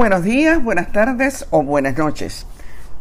Bueno, 0.00 0.16
buenos 0.16 0.32
días, 0.32 0.64
buenas 0.64 0.92
tardes 0.92 1.46
o 1.50 1.62
buenas 1.62 1.98
noches. 1.98 2.46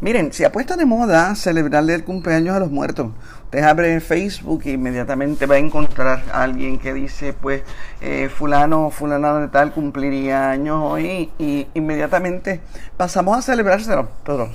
Miren, 0.02 0.34
se 0.34 0.46
ha 0.46 0.52
puesto 0.52 0.76
de 0.76 0.86
moda 0.86 1.34
celebrarle 1.34 1.94
el 1.94 2.04
cumpleaños 2.04 2.58
a 2.58 2.60
los 2.60 2.72
muertos. 2.72 3.14
Usted 3.46 3.64
abre 3.64 4.02
Facebook 4.02 4.64
e 4.66 4.72
inmediatamente 4.72 5.46
va 5.46 5.56
a 5.56 5.60
encontrar 5.60 6.26
a 6.34 6.44
alguien 6.44 6.78
que 6.78 6.94
dice, 6.94 7.32
pues, 7.32 7.62
eh, 8.02 8.28
fulano 8.28 8.88
o 8.88 8.92
fulana 8.92 9.40
de 9.40 9.48
tal 9.48 9.72
cumpliría 9.72 10.52
años 10.52 10.78
hoy 10.84 11.32
y 11.40 11.68
inmediatamente 11.74 12.60
pasamos 12.98 13.38
a 13.38 13.42
celebrárselo 13.44 14.10
todos. 14.26 14.50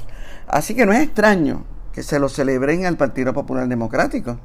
Así 0.46 0.74
que 0.74 0.84
no 0.84 0.92
es 0.92 1.00
extraño 1.00 1.64
que 1.94 2.02
se 2.02 2.18
lo 2.18 2.28
celebren 2.28 2.84
al 2.84 2.98
Partido 2.98 3.32
Popular 3.32 3.66
Democrático. 3.68 4.36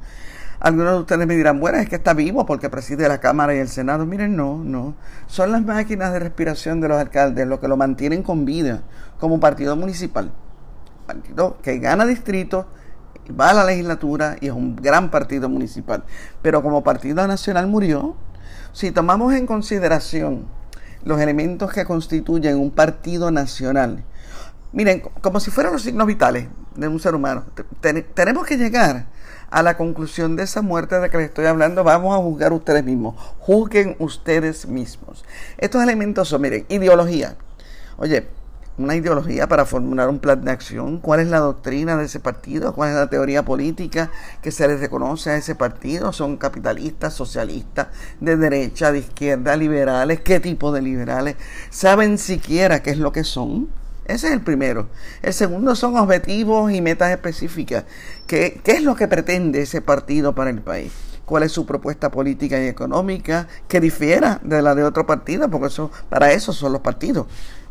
Algunos 0.60 0.92
de 0.92 0.98
ustedes 1.00 1.26
me 1.26 1.36
dirán, 1.36 1.58
bueno, 1.58 1.78
es 1.78 1.88
que 1.88 1.96
está 1.96 2.12
vivo 2.12 2.44
porque 2.44 2.68
preside 2.68 3.08
la 3.08 3.18
Cámara 3.18 3.54
y 3.54 3.58
el 3.58 3.68
Senado. 3.68 4.04
Miren, 4.04 4.36
no, 4.36 4.58
no. 4.62 4.94
Son 5.26 5.50
las 5.52 5.64
máquinas 5.64 6.12
de 6.12 6.18
respiración 6.18 6.82
de 6.82 6.88
los 6.88 6.98
alcaldes 6.98 7.46
lo 7.46 7.60
que 7.60 7.66
lo 7.66 7.78
mantienen 7.78 8.22
con 8.22 8.44
vida 8.44 8.82
como 9.18 9.40
partido 9.40 9.74
municipal. 9.74 10.30
Partido 11.06 11.56
que 11.62 11.78
gana 11.78 12.04
distrito, 12.04 12.66
va 13.38 13.50
a 13.50 13.54
la 13.54 13.64
legislatura 13.64 14.36
y 14.38 14.48
es 14.48 14.52
un 14.52 14.76
gran 14.76 15.10
partido 15.10 15.48
municipal. 15.48 16.04
Pero 16.42 16.62
como 16.62 16.84
partido 16.84 17.26
nacional 17.26 17.66
murió. 17.66 18.16
Si 18.72 18.90
tomamos 18.90 19.32
en 19.32 19.46
consideración 19.46 20.44
los 21.04 21.18
elementos 21.20 21.72
que 21.72 21.86
constituyen 21.86 22.58
un 22.58 22.70
partido 22.70 23.30
nacional, 23.30 24.04
miren, 24.72 25.00
como 25.22 25.40
si 25.40 25.50
fueran 25.50 25.72
los 25.72 25.82
signos 25.82 26.06
vitales 26.06 26.48
de 26.76 26.86
un 26.86 27.00
ser 27.00 27.14
humano, 27.14 27.44
tenemos 28.14 28.46
que 28.46 28.58
llegar 28.58 29.06
a 29.50 29.62
la 29.62 29.76
conclusión 29.76 30.36
de 30.36 30.44
esa 30.44 30.62
muerte 30.62 30.98
de 31.00 31.10
que 31.10 31.18
les 31.18 31.28
estoy 31.28 31.46
hablando, 31.46 31.84
vamos 31.84 32.14
a 32.14 32.22
juzgar 32.22 32.52
ustedes 32.52 32.84
mismos. 32.84 33.14
Juzguen 33.38 33.96
ustedes 33.98 34.66
mismos. 34.66 35.24
Estos 35.58 35.82
elementos 35.82 36.28
son, 36.28 36.42
miren, 36.42 36.66
ideología. 36.68 37.36
Oye, 37.96 38.26
una 38.80 38.96
ideología 38.96 39.46
para 39.46 39.66
formular 39.66 40.08
un 40.08 40.18
plan 40.18 40.42
de 40.42 40.50
acción, 40.50 40.98
cuál 40.98 41.20
es 41.20 41.28
la 41.28 41.40
doctrina 41.40 41.96
de 41.96 42.06
ese 42.06 42.18
partido, 42.18 42.72
cuál 42.74 42.90
es 42.90 42.96
la 42.96 43.10
teoría 43.10 43.44
política 43.44 44.10
que 44.42 44.50
se 44.50 44.66
les 44.66 44.80
reconoce 44.80 45.30
a 45.30 45.36
ese 45.36 45.54
partido, 45.54 46.12
son 46.12 46.36
capitalistas, 46.38 47.12
socialistas, 47.12 47.88
de 48.20 48.36
derecha, 48.36 48.90
de 48.90 49.00
izquierda, 49.00 49.56
liberales, 49.56 50.20
qué 50.20 50.40
tipo 50.40 50.72
de 50.72 50.82
liberales, 50.82 51.36
saben 51.68 52.16
siquiera 52.16 52.82
qué 52.82 52.90
es 52.90 52.98
lo 52.98 53.12
que 53.12 53.24
son. 53.24 53.68
Ese 54.04 54.28
es 54.28 54.32
el 54.32 54.40
primero. 54.40 54.88
El 55.22 55.32
segundo 55.32 55.74
son 55.74 55.96
objetivos 55.96 56.72
y 56.72 56.80
metas 56.80 57.10
específicas. 57.10 57.84
¿Qué, 58.26 58.60
¿Qué, 58.64 58.72
es 58.72 58.82
lo 58.82 58.96
que 58.96 59.08
pretende 59.08 59.62
ese 59.62 59.80
partido 59.82 60.34
para 60.34 60.50
el 60.50 60.60
país? 60.60 60.92
¿Cuál 61.24 61.44
es 61.44 61.52
su 61.52 61.64
propuesta 61.64 62.10
política 62.10 62.60
y 62.60 62.66
económica 62.66 63.46
que 63.68 63.80
difiera 63.80 64.40
de 64.42 64.62
la 64.62 64.74
de 64.74 64.82
otro 64.82 65.06
partido? 65.06 65.48
Porque 65.48 65.68
eso, 65.68 65.90
para 66.08 66.32
eso 66.32 66.52
son 66.52 66.72
los 66.72 66.80
partidos, 66.80 67.26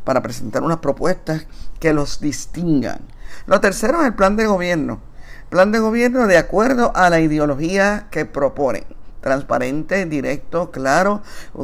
para 0.05 0.21
presentar 0.21 0.63
unas 0.63 0.77
propuestas 0.77 1.45
que 1.79 1.93
los 1.93 2.21
distingan. 2.21 2.99
Lo 3.45 3.59
tercero 3.59 3.99
es 4.01 4.07
el 4.07 4.15
plan 4.15 4.37
de 4.37 4.45
gobierno. 4.45 5.01
Plan 5.49 5.71
de 5.71 5.79
gobierno 5.79 6.27
de 6.27 6.37
acuerdo 6.37 6.91
a 6.95 7.09
la 7.09 7.19
ideología 7.19 8.07
que 8.11 8.25
proponen 8.25 8.98
transparente, 9.21 10.05
directo, 10.05 10.71
claro, 10.71 11.21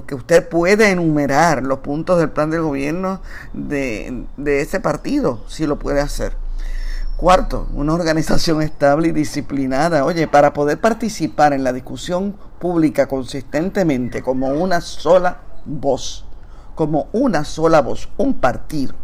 que 0.08 0.16
usted 0.16 0.48
puede 0.48 0.92
enumerar 0.92 1.64
los 1.64 1.80
puntos 1.80 2.20
del 2.20 2.30
plan 2.30 2.50
del 2.50 2.62
gobierno 2.62 3.22
de, 3.54 4.26
de 4.38 4.62
ese 4.62 4.80
partido, 4.80 5.44
si 5.48 5.66
lo 5.66 5.78
puede 5.78 6.02
hacer. 6.02 6.34
Cuarto, 7.18 7.68
una 7.74 7.94
organización 7.94 8.62
estable 8.62 9.08
y 9.08 9.12
disciplinada. 9.14 10.04
Oye, 10.04 10.28
para 10.28 10.52
poder 10.52 10.82
participar 10.82 11.54
en 11.54 11.64
la 11.64 11.72
discusión 11.72 12.36
pública 12.60 13.08
consistentemente 13.08 14.22
como 14.22 14.50
una 14.50 14.82
sola 14.82 15.38
voz, 15.66 16.26
como 16.76 17.08
una 17.14 17.46
sola 17.46 17.82
voz, 17.82 18.10
un 18.18 18.34
partido. 18.34 18.96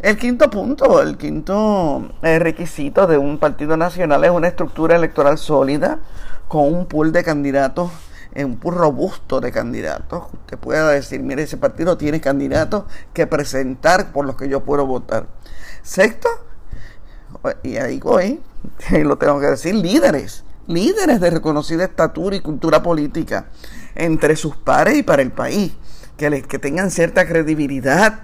El 0.00 0.18
quinto 0.18 0.50
punto, 0.50 1.00
el 1.00 1.16
quinto 1.16 2.10
eh, 2.22 2.38
requisito 2.38 3.06
de 3.06 3.18
un 3.18 3.38
partido 3.38 3.76
nacional 3.76 4.24
es 4.24 4.30
una 4.30 4.48
estructura 4.48 4.96
electoral 4.96 5.38
sólida, 5.38 6.00
con 6.48 6.72
un 6.72 6.86
pool 6.86 7.12
de 7.12 7.24
candidatos, 7.24 7.90
un 8.34 8.56
pool 8.56 8.74
robusto 8.74 9.40
de 9.40 9.52
candidatos. 9.52 10.24
Usted 10.32 10.58
pueda 10.58 10.90
decir, 10.90 11.20
mire, 11.22 11.42
ese 11.42 11.56
partido 11.56 11.96
tiene 11.96 12.20
candidatos 12.20 12.84
que 13.12 13.26
presentar 13.26 14.12
por 14.12 14.26
los 14.26 14.36
que 14.36 14.48
yo 14.48 14.64
puedo 14.64 14.86
votar. 14.86 15.26
Sexto, 15.82 16.28
y 17.62 17.76
ahí 17.76 18.00
voy, 18.00 18.40
lo 18.90 19.18
tengo 19.18 19.40
que 19.40 19.46
decir, 19.46 19.74
líderes, 19.74 20.44
líderes 20.66 21.20
de 21.20 21.30
reconocida 21.30 21.84
estatura 21.84 22.36
y 22.36 22.40
cultura 22.40 22.82
política 22.82 23.46
entre 23.94 24.36
sus 24.36 24.56
pares 24.56 24.96
y 24.96 25.02
para 25.02 25.22
el 25.22 25.30
país, 25.30 25.72
que, 26.16 26.30
les, 26.30 26.46
que 26.46 26.58
tengan 26.58 26.90
cierta 26.90 27.26
credibilidad 27.26 28.22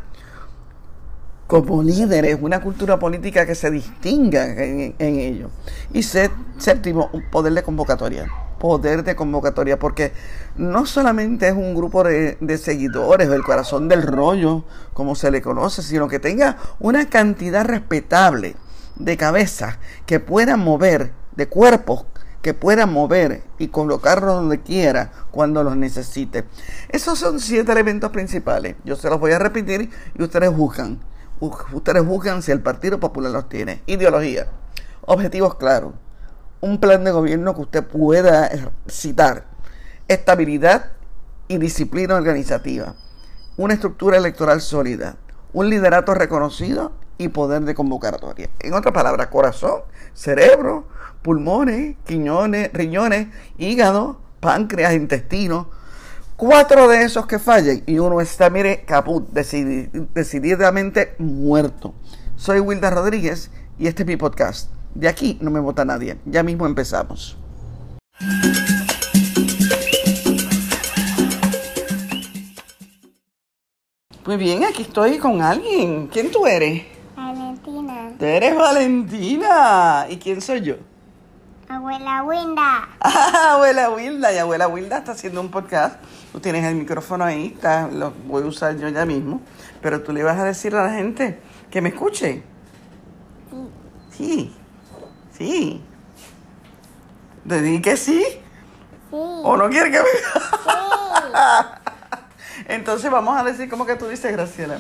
como 1.50 1.82
líderes, 1.82 2.38
una 2.40 2.60
cultura 2.60 3.00
política 3.00 3.44
que 3.44 3.56
se 3.56 3.72
distinga 3.72 4.46
en, 4.46 4.94
ello. 5.00 5.50
Y 5.92 6.04
séptimo, 6.04 7.10
un 7.12 7.28
poder 7.28 7.54
de 7.54 7.64
convocatoria. 7.64 8.28
Poder 8.60 9.02
de 9.02 9.16
convocatoria, 9.16 9.76
porque 9.76 10.12
no 10.56 10.86
solamente 10.86 11.48
es 11.48 11.54
un 11.54 11.74
grupo 11.74 12.04
de, 12.04 12.58
seguidores, 12.58 13.28
el 13.30 13.42
corazón 13.42 13.88
del 13.88 14.02
rollo, 14.02 14.62
como 14.94 15.16
se 15.16 15.32
le 15.32 15.42
conoce, 15.42 15.82
sino 15.82 16.06
que 16.06 16.20
tenga 16.20 16.56
una 16.78 17.10
cantidad 17.10 17.64
respetable 17.64 18.54
de 18.94 19.16
cabezas 19.16 19.78
que 20.06 20.20
puedan 20.20 20.60
mover, 20.60 21.10
de 21.34 21.48
cuerpos 21.48 22.06
que 22.42 22.54
puedan 22.54 22.92
mover 22.92 23.42
y 23.58 23.68
colocarlos 23.68 24.36
donde 24.36 24.60
quiera 24.60 25.10
cuando 25.32 25.64
los 25.64 25.76
necesite. 25.76 26.44
Esos 26.90 27.18
son 27.18 27.40
siete 27.40 27.72
elementos 27.72 28.10
principales. 28.12 28.76
Yo 28.84 28.94
se 28.94 29.10
los 29.10 29.18
voy 29.18 29.32
a 29.32 29.38
repetir 29.40 29.90
y 30.16 30.22
ustedes 30.22 30.48
juzgan 30.48 31.09
ustedes 31.40 32.04
juzgan 32.06 32.42
si 32.42 32.52
el 32.52 32.60
Partido 32.60 33.00
Popular 33.00 33.32
los 33.32 33.48
tiene. 33.48 33.82
Ideología, 33.86 34.48
objetivos 35.02 35.56
claros, 35.56 35.94
un 36.60 36.78
plan 36.78 37.04
de 37.04 37.10
gobierno 37.10 37.54
que 37.54 37.62
usted 37.62 37.84
pueda 37.84 38.50
citar, 38.86 39.46
estabilidad 40.08 40.92
y 41.48 41.58
disciplina 41.58 42.14
organizativa, 42.14 42.94
una 43.56 43.74
estructura 43.74 44.18
electoral 44.18 44.60
sólida, 44.60 45.16
un 45.52 45.68
liderato 45.68 46.14
reconocido 46.14 46.92
y 47.18 47.28
poder 47.28 47.62
de 47.62 47.74
convocatoria. 47.74 48.50
En 48.60 48.74
otras 48.74 48.94
palabras, 48.94 49.26
corazón, 49.28 49.82
cerebro, 50.14 50.86
pulmones, 51.22 51.96
quiñones, 52.04 52.72
riñones, 52.72 53.28
hígado, 53.58 54.20
páncreas, 54.40 54.94
intestino, 54.94 55.68
cuatro 56.40 56.88
de 56.88 57.02
esos 57.02 57.26
que 57.26 57.38
fallen 57.38 57.82
y 57.86 57.98
uno 57.98 58.18
está, 58.22 58.48
mire, 58.48 58.82
caput, 58.86 59.28
decididamente 59.28 61.14
muerto. 61.18 61.92
Soy 62.34 62.60
Wilda 62.60 62.88
Rodríguez 62.88 63.50
y 63.78 63.88
este 63.88 64.04
es 64.04 64.06
mi 64.06 64.16
podcast. 64.16 64.70
De 64.94 65.06
aquí 65.06 65.36
no 65.42 65.50
me 65.50 65.60
vota 65.60 65.84
nadie. 65.84 66.16
Ya 66.24 66.42
mismo 66.42 66.64
empezamos. 66.64 67.36
Muy 74.24 74.36
bien, 74.38 74.64
aquí 74.64 74.80
estoy 74.80 75.18
con 75.18 75.42
alguien. 75.42 76.06
¿Quién 76.06 76.30
tú 76.30 76.46
eres? 76.46 76.84
Valentina. 77.16 78.12
¿Tú 78.18 78.24
eres 78.24 78.56
Valentina? 78.56 80.06
¿Y 80.08 80.16
quién 80.16 80.40
soy 80.40 80.62
yo? 80.62 80.76
Abuela 81.70 82.24
Wilda. 82.24 82.88
abuela 83.52 83.90
Wilda. 83.90 84.32
Y 84.32 84.38
abuela 84.38 84.66
Wilda 84.66 84.98
está 84.98 85.12
haciendo 85.12 85.40
un 85.40 85.52
podcast 85.52 86.02
Tú 86.32 86.40
tienes 86.40 86.64
el 86.64 86.74
micrófono 86.74 87.24
ahí, 87.24 87.52
está, 87.54 87.88
lo 87.88 88.12
voy 88.26 88.42
a 88.42 88.46
usar 88.46 88.76
yo 88.76 88.88
ya 88.88 89.04
mismo, 89.04 89.40
pero 89.82 90.02
tú 90.02 90.12
le 90.12 90.22
vas 90.22 90.38
a 90.38 90.44
decir 90.44 90.74
a 90.76 90.84
la 90.84 90.92
gente 90.92 91.40
que 91.70 91.80
me 91.80 91.88
escuche. 91.88 92.42
Sí. 94.10 94.54
Sí. 95.36 95.82
¿Te 97.48 97.62
di 97.62 97.80
que 97.80 97.96
sí? 97.96 98.22
Sí. 98.22 98.40
¿O 99.10 99.56
no 99.56 99.68
quiere 99.68 99.90
que 99.90 99.98
me.? 99.98 100.04
Sí. 102.60 102.64
Entonces 102.68 103.10
vamos 103.10 103.36
a 103.36 103.42
decir 103.42 103.68
como 103.68 103.86
que 103.86 103.96
tú 103.96 104.06
dices, 104.06 104.30
Graciela. 104.32 104.78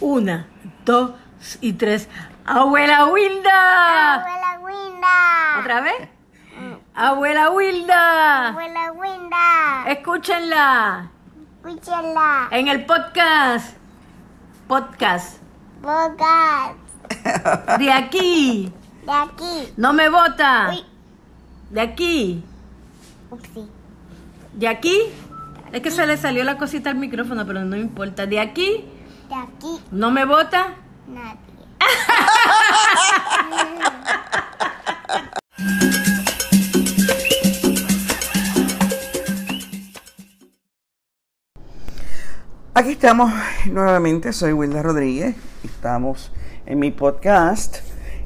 Una, 0.00 0.48
dos 0.84 1.12
y 1.60 1.74
tres. 1.74 2.08
¡Abuela 2.44 3.06
Wilda! 3.06 4.14
Abuela 4.14 4.58
Wilda. 4.60 5.60
¿Otra 5.60 5.80
vez? 5.80 6.08
Abuela 6.92 7.50
Wilda. 7.50 8.48
Abuela 8.48 8.92
Wilda. 8.92 9.84
Escúchenla. 9.86 11.10
Escúchenla. 11.64 12.48
En 12.50 12.66
el 12.66 12.84
podcast. 12.84 13.76
Podcast. 14.66 15.38
Podcast. 15.82 16.78
De 17.78 17.92
aquí. 17.92 18.72
De 19.06 19.12
aquí. 19.12 19.72
No 19.76 19.92
me 19.92 20.08
vota. 20.08 20.70
Uy. 20.70 20.84
De 21.70 21.80
aquí. 21.80 22.44
Upsi. 23.30 23.68
De 24.54 24.66
aquí. 24.66 25.00
Es 25.70 25.80
que 25.80 25.92
se 25.92 26.06
le 26.06 26.16
salió 26.16 26.42
la 26.42 26.58
cosita 26.58 26.90
al 26.90 26.96
micrófono, 26.96 27.46
pero 27.46 27.64
no 27.64 27.76
importa. 27.76 28.26
De 28.26 28.40
aquí. 28.40 28.84
De 29.28 29.34
aquí. 29.36 29.80
No 29.92 30.10
me 30.10 30.24
vota. 30.24 30.74
Nadie. 31.06 31.51
Aquí 42.74 42.92
estamos 42.92 43.30
nuevamente, 43.70 44.32
soy 44.32 44.52
Wilda 44.54 44.82
Rodríguez, 44.82 45.36
estamos 45.62 46.32
en 46.66 46.78
mi 46.78 46.90
podcast 46.90 47.76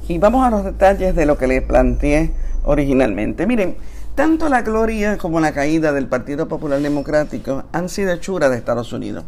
y 0.09 0.19
vamos 0.19 0.47
a 0.47 0.51
los 0.51 0.65
detalles 0.65 1.17
de 1.17 1.27
lo 1.27 1.37
que 1.37 1.47
le 1.47 1.63
planteé 1.63 2.33
originalmente. 2.65 3.47
Miren, 3.47 3.77
tanto 4.15 4.49
la 4.49 4.63
gloria 4.63 5.19
como 5.19 5.41
la 5.41 5.53
caída 5.53 5.93
del 5.93 6.07
Partido 6.07 6.49
Popular 6.49 6.81
Democrático 6.81 7.65
han 7.73 7.89
sido 7.89 8.13
hechuras 8.13 8.51
de 8.51 8.57
Estados 8.57 8.93
Unidos. 8.93 9.25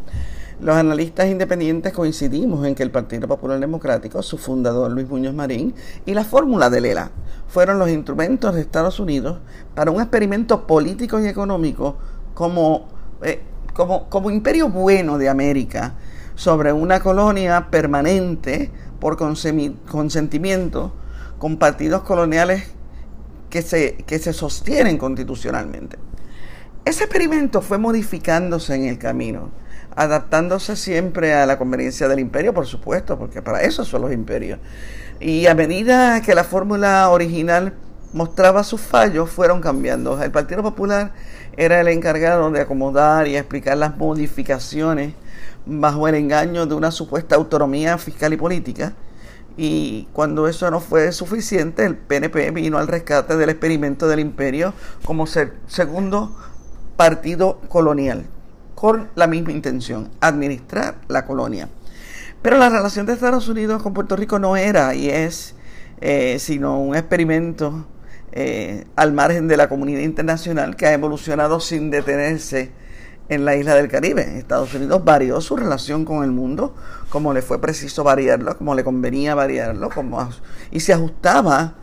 Los 0.61 0.75
analistas 0.75 1.27
independientes 1.27 1.93
coincidimos 1.93 2.65
en 2.65 2.75
que 2.75 2.83
el 2.83 2.91
Partido 2.91 3.27
Popular 3.27 3.59
Democrático, 3.59 4.21
su 4.21 4.37
fundador 4.37 4.91
Luis 4.91 5.07
Muñoz 5.07 5.33
Marín 5.33 5.73
y 6.05 6.13
la 6.13 6.25
fórmula 6.25 6.69
de 6.69 6.81
Lela 6.81 7.11
fueron 7.47 7.79
los 7.79 7.89
instrumentos 7.89 8.53
de 8.53 8.61
Estados 8.61 8.99
Unidos 8.99 9.39
para 9.73 9.91
un 9.91 10.01
experimento 10.01 10.67
político 10.67 11.19
y 11.19 11.27
económico 11.27 11.95
como 12.33 12.87
eh, 13.21 13.41
como, 13.73 14.29
imperio 14.29 14.69
bueno 14.69 15.17
de 15.17 15.29
América 15.29 15.93
sobre 16.35 16.73
una 16.73 16.99
colonia 16.99 17.67
permanente 17.69 18.71
por 18.99 19.17
consentimiento 19.17 20.93
con 21.37 21.57
partidos 21.57 22.01
coloniales 22.01 22.71
que 23.49 23.61
se, 23.61 23.95
que 24.05 24.19
se 24.19 24.33
sostienen 24.33 24.97
constitucionalmente. 24.97 25.97
Ese 26.83 27.05
experimento 27.05 27.61
fue 27.61 27.77
modificándose 27.77 28.75
en 28.75 28.85
el 28.85 28.97
camino, 28.97 29.49
adaptándose 29.95 30.75
siempre 30.75 31.33
a 31.33 31.45
la 31.45 31.57
conveniencia 31.57 32.07
del 32.07 32.19
imperio, 32.19 32.53
por 32.53 32.67
supuesto, 32.67 33.17
porque 33.17 33.41
para 33.41 33.61
eso 33.63 33.85
son 33.85 34.01
los 34.01 34.13
imperios. 34.13 34.59
Y 35.19 35.47
a 35.47 35.55
medida 35.55 36.21
que 36.21 36.35
la 36.35 36.43
fórmula 36.43 37.09
original 37.09 37.73
mostraba 38.13 38.63
sus 38.63 38.81
fallos, 38.81 39.29
fueron 39.29 39.61
cambiando. 39.61 40.21
El 40.21 40.31
Partido 40.31 40.63
Popular 40.63 41.11
era 41.57 41.81
el 41.81 41.87
encargado 41.89 42.49
de 42.51 42.61
acomodar 42.61 43.27
y 43.27 43.35
explicar 43.35 43.77
las 43.77 43.97
modificaciones 43.97 45.13
bajo 45.65 46.07
el 46.07 46.15
engaño 46.15 46.65
de 46.65 46.75
una 46.75 46.91
supuesta 46.91 47.35
autonomía 47.35 47.97
fiscal 47.97 48.33
y 48.33 48.37
política. 48.37 48.93
Y 49.57 50.07
cuando 50.13 50.47
eso 50.47 50.71
no 50.71 50.79
fue 50.79 51.11
suficiente, 51.11 51.85
el 51.85 51.97
PNP 51.97 52.51
vino 52.51 52.77
al 52.77 52.87
rescate 52.87 53.35
del 53.35 53.49
experimento 53.49 54.07
del 54.07 54.21
imperio 54.21 54.73
como 55.03 55.27
segundo 55.27 56.35
partido 56.95 57.59
colonial, 57.67 58.25
con 58.79 59.09
la 59.15 59.27
misma 59.27 59.51
intención, 59.51 60.09
administrar 60.21 61.01
la 61.09 61.25
colonia. 61.25 61.67
Pero 62.41 62.57
la 62.57 62.69
relación 62.69 63.05
de 63.05 63.11
Estados 63.11 63.49
Unidos 63.49 63.83
con 63.83 63.93
Puerto 63.93 64.15
Rico 64.15 64.39
no 64.39 64.55
era 64.55 64.95
y 64.95 65.09
es 65.09 65.53
eh, 65.99 66.37
sino 66.39 66.79
un 66.79 66.95
experimento 66.95 67.85
eh, 68.31 68.85
al 68.95 69.11
margen 69.11 69.49
de 69.49 69.57
la 69.57 69.67
comunidad 69.67 69.99
internacional 69.99 70.77
que 70.77 70.85
ha 70.85 70.93
evolucionado 70.93 71.59
sin 71.59 71.91
detenerse 71.91 72.71
en 73.27 73.43
la 73.43 73.57
isla 73.57 73.75
del 73.75 73.89
Caribe. 73.89 74.37
Estados 74.37 74.73
Unidos 74.73 75.03
varió 75.03 75.41
su 75.41 75.57
relación 75.57 76.05
con 76.05 76.23
el 76.23 76.31
mundo 76.31 76.73
como 77.09 77.33
le 77.33 77.41
fue 77.41 77.59
preciso 77.59 78.05
variarlo, 78.05 78.57
como 78.57 78.75
le 78.75 78.85
convenía 78.85 79.35
variarlo, 79.35 79.89
como, 79.89 80.29
y 80.71 80.79
se 80.79 80.93
ajustaba 80.93 81.73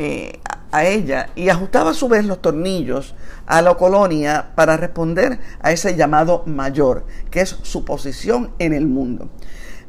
eh, 0.00 0.38
a 0.70 0.84
ella 0.84 1.30
y 1.34 1.48
ajustaba 1.48 1.90
a 1.90 1.94
su 1.94 2.08
vez 2.08 2.24
los 2.24 2.40
tornillos 2.40 3.16
a 3.46 3.62
la 3.62 3.74
colonia 3.74 4.52
para 4.54 4.76
responder 4.76 5.40
a 5.60 5.72
ese 5.72 5.96
llamado 5.96 6.44
mayor, 6.46 7.04
que 7.32 7.40
es 7.40 7.58
su 7.62 7.84
posición 7.84 8.52
en 8.60 8.74
el 8.74 8.86
mundo. 8.86 9.28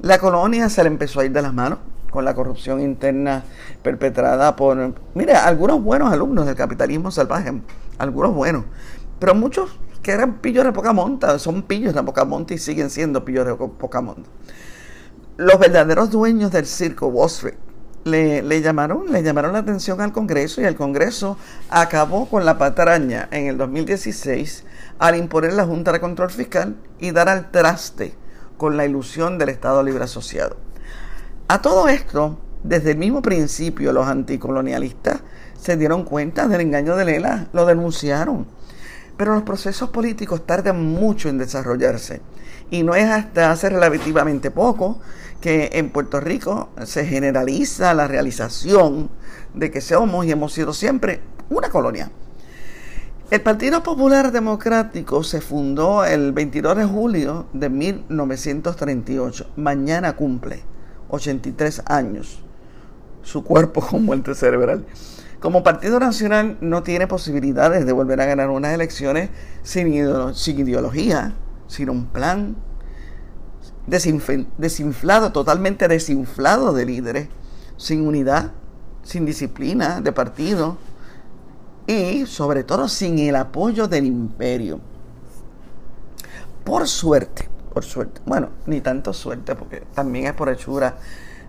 La 0.02 0.18
colonia 0.18 0.68
se 0.70 0.82
le 0.82 0.88
empezó 0.88 1.20
a 1.20 1.26
ir 1.26 1.32
de 1.32 1.44
las 1.44 1.54
manos 1.54 1.78
con 2.10 2.26
la 2.26 2.34
corrupción 2.34 2.82
interna 2.82 3.44
perpetrada 3.84 4.56
por, 4.56 4.96
mira, 5.14 5.46
algunos 5.46 5.84
buenos 5.84 6.12
alumnos 6.12 6.48
del 6.48 6.56
capitalismo 6.56 7.12
salvaje, 7.12 7.62
algunos 8.00 8.34
buenos, 8.34 8.64
pero 9.20 9.36
muchos 9.36 9.78
que 10.02 10.10
eran 10.12 10.40
pillos 10.40 10.66
de 10.66 10.72
poca 10.72 10.92
monta, 10.92 11.38
son 11.38 11.62
pillos 11.62 11.94
de 11.94 12.02
poca 12.02 12.26
monta 12.26 12.56
y 12.56 12.58
siguen 12.58 12.90
siendo 12.90 13.24
pillos 13.24 13.46
de 13.46 13.54
poca 13.54 14.02
monta. 14.02 14.28
Los 15.38 15.60
verdaderos 15.60 16.10
dueños 16.10 16.52
del 16.52 16.66
circo 16.66 17.08
Wall 17.10 17.28
Street 17.28 17.69
le, 18.04 18.42
le, 18.42 18.62
llamaron, 18.62 19.12
le 19.12 19.24
llamaron 19.24 19.54
la 19.54 19.60
atención 19.60 20.01
al 20.01 20.13
Congreso 20.13 20.62
y 20.62 20.66
el 20.66 20.75
Congreso 20.75 21.38
acabó 21.69 22.28
con 22.28 22.46
la 22.46 22.57
patraña 22.57 23.28
en 23.31 23.48
el 23.48 23.57
2016 23.57 24.66
al 25.00 25.16
imponer 25.16 25.54
la 25.54 25.66
Junta 25.66 25.92
de 25.92 26.00
Control 26.00 26.30
Fiscal 26.30 26.75
y 27.00 27.12
dar 27.12 27.30
al 27.30 27.51
traste 27.51 28.13
con 28.57 28.78
la 28.78 28.86
ilusión 28.86 29.38
del 29.38 29.50
Estado 29.50 29.81
Libre 29.84 30.04
Asociado. 30.04 30.57
A 31.48 31.62
todo 31.62 31.88
esto, 31.88 32.40
desde 32.63 32.92
el 32.92 32.98
mismo 32.98 33.22
principio, 33.22 33.94
los 33.94 34.07
anticolonialistas 34.07 35.22
se 35.60 35.78
dieron 35.78 36.04
cuenta 36.04 36.48
del 36.48 36.62
engaño 36.62 36.96
de 36.96 37.06
Lela, 37.06 37.48
lo 37.54 37.66
denunciaron. 37.66 38.46
Pero 39.18 39.34
los 39.34 39.44
procesos 39.44 39.90
políticos 39.90 40.46
tardan 40.46 40.86
mucho 40.86 41.28
en 41.28 41.38
desarrollarse. 41.38 42.22
Y 42.69 42.84
no 42.84 42.96
es 42.96 43.10
hasta 43.10 43.51
hace 43.51 43.69
relativamente 43.69 44.51
poco 44.51 45.00
que 45.41 45.69
en 45.74 45.89
Puerto 45.89 46.19
Rico 46.19 46.69
se 46.83 47.06
generaliza 47.06 47.94
la 47.94 48.07
realización 48.07 49.09
de 49.53 49.71
que 49.71 49.81
somos 49.81 50.25
y 50.25 50.31
hemos 50.31 50.53
sido 50.53 50.74
siempre 50.74 51.21
una 51.50 51.69
colonia. 51.69 52.12
El 53.31 53.41
Partido 53.41 53.83
Popular 53.83 54.31
Democrático 54.31 55.24
se 55.24 55.39
fundó 55.39 56.03
el 56.03 56.31
22 56.31 56.77
de 56.77 56.86
julio 56.86 57.45
de 57.53 57.69
1938. 57.69 59.51
Mañana 59.56 60.15
cumple 60.15 60.63
83 61.09 61.83
años. 61.86 62.44
Su 63.21 63.44
cuerpo 63.44 63.81
con 63.88 64.03
muerte 64.03 64.33
cerebral. 64.33 64.86
Como 65.39 65.63
Partido 65.63 66.00
Nacional 66.00 66.57
no 66.59 66.83
tiene 66.83 67.07
posibilidades 67.07 67.86
de 67.86 67.91
volver 67.94 68.19
a 68.19 68.25
ganar 68.25 68.50
unas 68.50 68.74
elecciones 68.74 69.30
sin, 69.63 69.88
ideología, 69.88 71.36
sin 71.67 71.89
un 71.89 72.08
plan 72.08 72.58
desinflado, 73.89 75.31
totalmente 75.31 75.88
desinflado 75.88 76.74
de 76.74 76.86
líderes, 76.86 77.29
sin 77.77 78.08
unidad, 78.08 78.51
sin 79.03 79.25
disciplina 79.25 80.01
de 80.01 80.12
partido 80.12 80.77
y 81.88 82.25
sobre 82.25 82.63
todo 82.63 82.88
sin 82.88 83.17
el 83.19 83.36
apoyo 83.36 83.88
del 83.88 84.05
imperio. 84.05 84.79
Por 86.63 86.88
suerte, 86.88 87.50
por 87.74 87.84
suerte, 87.84 88.22
bueno, 88.25 88.50
ni 88.65 88.81
tanto 88.81 89.13
suerte, 89.13 89.55
porque 89.55 89.84
también 89.93 90.27
es 90.27 90.34
por 90.34 90.50
hechura 90.50 90.98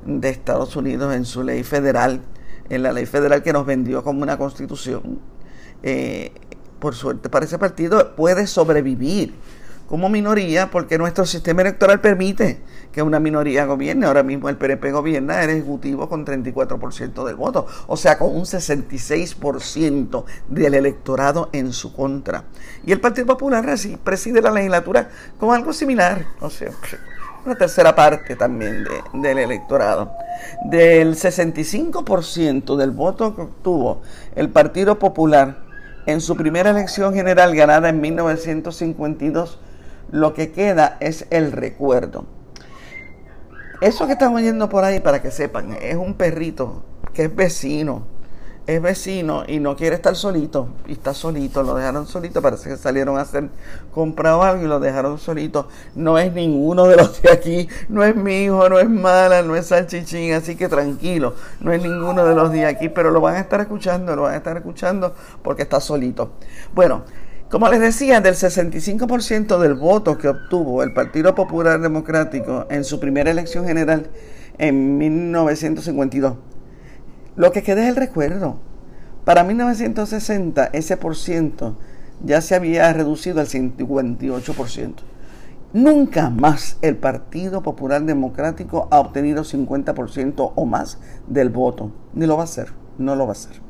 de 0.05 0.31
Estados 0.31 0.77
Unidos 0.77 1.15
en 1.15 1.25
su 1.25 1.43
ley 1.43 1.63
federal, 1.63 2.23
en 2.69 2.83
la 2.83 2.93
ley 2.93 3.07
federal 3.07 3.43
que 3.43 3.53
nos 3.53 3.67
vendió 3.67 4.03
como 4.03 4.23
una 4.23 4.39
constitución. 4.39 5.21
Eh, 5.83 6.33
por 6.79 6.95
suerte 6.95 7.29
para 7.29 7.45
ese 7.45 7.59
partido 7.59 8.17
puede 8.17 8.47
sobrevivir 8.47 9.35
como 9.91 10.09
minoría 10.09 10.71
porque 10.71 10.99
nuestro 10.99 11.27
sistema 11.27 11.63
electoral 11.63 12.01
permite 12.01 12.61
que 12.93 13.03
una 13.03 13.19
minoría 13.19 13.67
gobierne. 13.67 14.07
Ahora 14.07 14.23
mismo 14.23 14.49
el 14.49 14.57
PNP 14.57 14.93
gobierna 14.93 15.43
el 15.43 15.51
Ejecutivo 15.51 16.09
con 16.09 16.25
34% 16.25 17.25
del 17.25 17.35
voto, 17.35 17.67
o 17.89 17.97
sea, 17.97 18.17
con 18.17 18.33
un 18.33 18.45
66% 18.45 20.25
del 20.49 20.75
electorado 20.75 21.51
en 21.53 21.73
su 21.73 21.93
contra. 21.93 22.45
Y 22.87 22.93
el 22.93 23.01
Partido 23.01 23.27
Popular 23.27 23.65
preside 24.05 24.41
la 24.41 24.53
legislatura 24.53 25.11
con 25.41 25.53
algo 25.53 25.73
similar, 25.73 26.25
o 26.41 26.49
sea, 26.49 26.71
una 27.45 27.57
tercera 27.57 27.93
parte 27.93 28.37
también 28.37 28.85
del 29.13 29.39
electorado. 29.39 30.13
Del 30.67 31.17
65% 31.17 32.77
del 32.77 32.93
voto 32.93 33.35
que 33.35 33.43
obtuvo 33.43 34.03
el 34.37 34.51
Partido 34.51 35.01
Popular 35.01 35.65
en 36.07 36.21
su 36.21 36.37
primera 36.37 36.71
elección 36.71 37.13
general 37.13 37.57
ganada 37.57 37.89
en 37.89 38.01
1952, 38.01 39.59
lo 40.11 40.35
que 40.35 40.53
queda 40.53 40.97
es 41.01 41.27
el 41.31 41.53
recuerdo. 41.53 42.25
Eso 43.81 44.07
que 44.07 44.13
están 44.13 44.35
oyendo 44.35 44.69
por 44.69 44.85
ahí, 44.85 45.01
para 45.01 45.23
que 45.23 45.31
sepan, 45.31 45.77
es 45.81 45.97
un 45.97 46.15
perrito 46.15 46.83
que 47.15 47.25
es 47.25 47.35
vecino. 47.35 48.07
Es 48.67 48.81
vecino 48.81 49.43
y 49.49 49.59
no 49.59 49.75
quiere 49.75 49.97
estar 49.97 50.15
solito. 50.15 50.69
Y 50.87 50.93
está 50.93 51.15
solito, 51.15 51.63
lo 51.63 51.75
dejaron 51.75 52.07
solito. 52.07 52.43
Parece 52.43 52.69
que 52.69 52.77
salieron 52.77 53.19
a 53.19 53.23
hacer 53.23 53.49
compra 53.91 54.37
o 54.37 54.43
algo 54.43 54.65
y 54.65 54.69
lo 54.69 54.79
dejaron 54.79 55.19
solito. 55.19 55.67
No 55.95 56.19
es 56.19 56.33
ninguno 56.33 56.87
de 56.87 56.97
los 56.97 57.21
de 57.23 57.33
aquí. 57.33 57.69
No 57.89 58.05
es 58.05 58.15
mi 58.15 58.45
hijo, 58.45 58.69
no 58.69 58.79
es 58.79 58.89
mala, 58.89 59.43
no 59.43 59.57
es 59.57 59.69
salchichín. 59.69 60.35
Así 60.35 60.57
que 60.57 60.69
tranquilo, 60.69 61.35
no 61.61 61.73
es 61.73 61.83
ninguno 61.83 62.25
de 62.25 62.35
los 62.35 62.53
de 62.53 62.67
aquí. 62.67 62.91
Pero 62.91 63.11
lo 63.11 63.21
van 63.21 63.37
a 63.37 63.41
estar 63.41 63.61
escuchando, 63.61 64.15
lo 64.15 64.23
van 64.23 64.35
a 64.35 64.37
estar 64.37 64.57
escuchando 64.57 65.15
porque 65.43 65.63
está 65.63 65.81
solito. 65.81 66.33
Bueno, 66.75 67.03
como 67.51 67.69
les 67.69 67.81
decía, 67.81 68.21
del 68.21 68.35
65% 68.37 69.59
del 69.59 69.75
voto 69.75 70.17
que 70.17 70.29
obtuvo 70.29 70.85
el 70.85 70.93
Partido 70.93 71.35
Popular 71.35 71.81
Democrático 71.81 72.67
en 72.71 72.85
su 72.85 73.01
primera 73.01 73.33
elección 73.33 73.67
general 73.67 74.09
en 74.59 74.99
1952, 74.99 76.37
lo 77.35 77.51
que 77.51 77.65
queda 77.65 77.83
es 77.83 77.89
el 77.89 77.97
recuerdo. 77.97 78.61
Para 79.25 79.43
1960 79.43 80.71
ese 80.73 80.97
por 80.97 81.17
ciento 81.17 81.77
ya 82.23 82.41
se 82.41 82.55
había 82.55 82.93
reducido 82.93 83.41
al 83.41 83.49
58%. 83.49 84.95
Nunca 85.73 86.31
más 86.31 86.79
el 86.83 86.97
Partido 86.97 87.65
Popular 87.65 88.03
Democrático 88.03 88.87
ha 88.93 89.01
obtenido 89.01 89.43
50% 89.43 90.53
o 90.55 90.67
más 90.67 90.99
del 91.27 91.49
voto. 91.49 91.91
Ni 92.15 92.27
lo 92.27 92.37
va 92.37 92.43
a 92.43 92.45
hacer, 92.45 92.69
no 92.99 93.17
lo 93.17 93.25
va 93.25 93.31
a 93.31 93.33
hacer. 93.33 93.61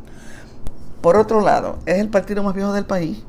Por 1.00 1.16
otro 1.16 1.40
lado, 1.40 1.78
es 1.87 1.99
el 1.99 2.10
partido 2.10 2.42
más 2.42 2.54
viejo 2.54 2.75
del 2.75 2.84
país 2.84 3.25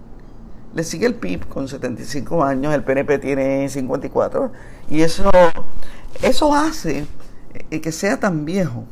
Le 0.74 0.84
sigue 0.84 1.06
el 1.06 1.16
PIB 1.16 1.48
con 1.48 1.68
75 1.68 2.44
años, 2.44 2.74
el 2.74 2.84
PNP 2.84 3.20
tiene 3.20 3.68
54 3.68 4.52
y 4.90 5.02
eso, 5.02 5.30
eso 6.22 6.56
hace 6.56 7.06
eh, 7.70 7.82
que 7.82 7.92
sea 7.92 8.20
tan 8.20 8.46
viejo, 8.46 8.86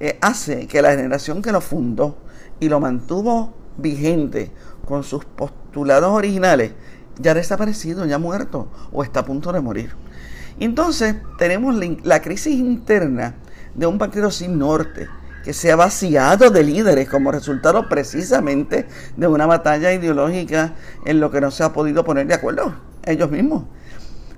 eh, 0.00 0.18
hace 0.20 0.66
que 0.66 0.82
la 0.82 0.90
generación 0.90 1.42
que 1.42 1.52
lo 1.52 1.60
fundó 1.60 2.16
y 2.58 2.68
lo 2.68 2.80
mantuvo 2.80 3.54
vigente 3.76 4.50
con 4.84 5.04
sus 5.04 5.24
postulados 5.24 6.12
originales 6.12 6.72
ya 7.18 7.34
desaparecido, 7.34 8.06
ya 8.06 8.18
muerto 8.18 8.68
o 8.92 9.04
está 9.04 9.20
a 9.20 9.24
punto 9.24 9.52
de 9.52 9.60
morir. 9.60 9.94
Entonces 10.58 11.16
tenemos 11.38 11.74
la 12.02 12.20
crisis 12.20 12.54
interna 12.54 13.36
de 13.74 13.86
un 13.86 13.98
partido 13.98 14.30
sin 14.30 14.58
norte, 14.58 15.08
que 15.44 15.52
se 15.52 15.72
ha 15.72 15.76
vaciado 15.76 16.50
de 16.50 16.62
líderes 16.62 17.08
como 17.08 17.32
resultado 17.32 17.88
precisamente 17.88 18.86
de 19.16 19.26
una 19.26 19.46
batalla 19.46 19.92
ideológica 19.92 20.74
en 21.04 21.20
lo 21.20 21.30
que 21.30 21.40
no 21.40 21.50
se 21.50 21.64
ha 21.64 21.72
podido 21.72 22.04
poner 22.04 22.26
de 22.26 22.34
acuerdo 22.34 22.74
ellos 23.04 23.30
mismos. 23.30 23.64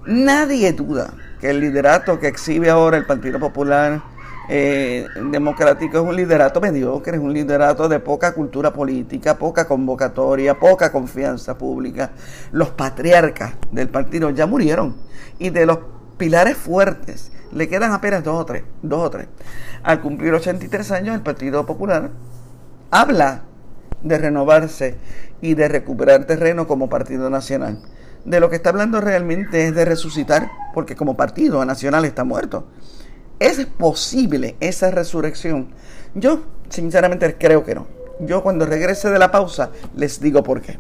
Nadie 0.07 0.73
duda 0.73 1.15
que 1.41 1.51
el 1.51 1.61
liderato 1.61 2.19
que 2.19 2.29
exhibe 2.29 2.71
ahora 2.71 2.97
el 2.97 3.07
Partido 3.07 3.39
Popular 3.39 4.03
eh, 4.49 5.07
Democrático 5.31 5.99
es 5.99 6.05
un 6.05 6.17
liderato 6.17 6.61
mediocre, 6.61 7.17
es 7.17 7.23
un 7.23 7.33
liderato 7.33 7.89
de 7.89 8.01
poca 8.01 8.33
cultura 8.35 8.73
política, 8.73 9.39
poca 9.39 9.67
convocatoria, 9.67 10.59
poca 10.59 10.91
confianza 10.91 11.57
pública. 11.57 12.11
Los 12.51 12.71
patriarcas 12.71 13.55
del 13.71 13.89
partido 13.89 14.31
ya 14.31 14.47
murieron 14.47 14.97
y 15.39 15.51
de 15.51 15.67
los 15.67 15.79
pilares 16.17 16.57
fuertes 16.57 17.32
le 17.53 17.69
quedan 17.69 17.93
apenas 17.93 18.25
dos 18.25 18.41
o 18.41 18.45
tres, 18.47 18.65
dos 18.83 19.07
o 19.07 19.11
tres. 19.11 19.29
Al 19.83 20.01
cumplir 20.01 20.33
83 20.33 20.91
años, 20.93 21.15
el 21.15 21.23
Partido 21.23 21.67
Popular 21.67 22.11
habla 22.91 23.43
de 24.03 24.19
renovarse 24.19 24.97
y 25.41 25.55
de 25.55 25.69
recuperar 25.69 26.25
terreno 26.25 26.67
como 26.67 26.89
partido 26.89 27.31
nacional. 27.31 27.79
De 28.25 28.41
lo 28.41 28.51
que 28.51 28.57
está 28.57 28.71
hablando 28.71 29.01
realmente 29.01 29.67
es 29.67 29.75
de 29.75 29.85
resucitar, 29.85 30.51
porque 30.75 30.97
como 30.97 31.17
partido 31.17 31.65
nacional 31.65 32.05
está 32.05 32.25
muerto. 32.25 32.67
¿Es 33.39 33.65
posible 33.67 34.57
esa 34.61 34.91
resurrección? 34.91 35.69
Yo, 36.15 36.45
sinceramente, 36.69 37.37
creo 37.37 37.65
que 37.65 37.75
no. 37.75 37.87
Yo 38.21 38.43
cuando 38.43 38.67
regrese 38.67 39.11
de 39.11 39.19
la 39.19 39.33
pausa 39.33 39.71
les 39.97 40.21
digo 40.21 40.45
por 40.45 40.61
qué. 40.61 40.79